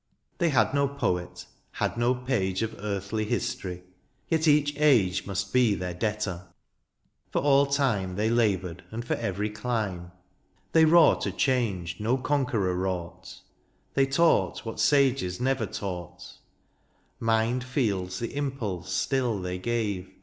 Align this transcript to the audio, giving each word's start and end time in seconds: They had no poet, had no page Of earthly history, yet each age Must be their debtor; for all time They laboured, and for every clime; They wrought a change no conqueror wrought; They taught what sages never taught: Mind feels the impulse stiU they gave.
They 0.39 0.49
had 0.49 0.73
no 0.73 0.87
poet, 0.87 1.45
had 1.73 1.95
no 1.95 2.15
page 2.15 2.63
Of 2.63 2.73
earthly 2.79 3.23
history, 3.23 3.83
yet 4.29 4.47
each 4.47 4.73
age 4.79 5.27
Must 5.27 5.53
be 5.53 5.75
their 5.75 5.93
debtor; 5.93 6.47
for 7.29 7.43
all 7.43 7.67
time 7.67 8.15
They 8.15 8.27
laboured, 8.27 8.83
and 8.89 9.05
for 9.05 9.13
every 9.13 9.51
clime; 9.51 10.11
They 10.71 10.85
wrought 10.85 11.27
a 11.27 11.31
change 11.31 11.99
no 11.99 12.17
conqueror 12.17 12.73
wrought; 12.75 13.41
They 13.93 14.07
taught 14.07 14.65
what 14.65 14.79
sages 14.79 15.39
never 15.39 15.67
taught: 15.67 16.33
Mind 17.19 17.63
feels 17.63 18.17
the 18.17 18.35
impulse 18.35 19.05
stiU 19.05 19.43
they 19.43 19.59
gave. 19.59 20.09